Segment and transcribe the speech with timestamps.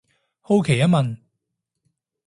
[0.41, 1.15] 好奇一問